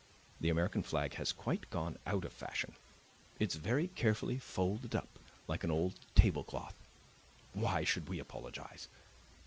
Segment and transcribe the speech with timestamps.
[0.39, 2.73] The American flag has quite gone out of fashion;
[3.39, 6.73] it's very carefully folded up, like an old tablecloth.
[7.53, 8.87] Why should we apologize?